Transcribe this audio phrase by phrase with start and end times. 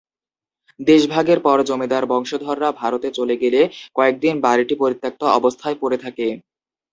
[0.79, 3.61] দেশ ভাগের পর জমিদার বংশধররা ভারতে চলে গেলে
[3.95, 6.27] কয়েকদিন বাড়িটি পরিত্যক্ত অবস্থায় পড়ে থাকে।